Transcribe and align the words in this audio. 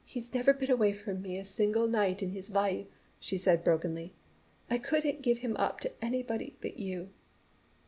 "He's 0.03 0.33
never 0.33 0.51
been 0.51 0.71
away 0.71 0.93
from 0.93 1.21
me 1.21 1.37
a 1.37 1.45
single 1.45 1.87
night 1.87 2.23
in 2.23 2.31
his 2.31 2.49
life," 2.49 3.05
she 3.19 3.37
said 3.37 3.63
brokenly. 3.63 4.15
"I 4.67 4.79
couldn't 4.79 5.21
give 5.21 5.37
him 5.45 5.55
up 5.57 5.79
to 5.81 5.93
anybody 6.03 6.57
but 6.59 6.79
you." 6.79 7.11